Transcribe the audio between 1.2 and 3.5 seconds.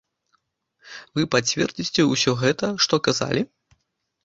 пацвердзіце ўсё гэта, што казалі?